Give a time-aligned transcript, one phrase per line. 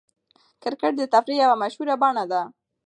[0.61, 2.41] کرکټ د تفریح یوه مشهوره بڼه ده.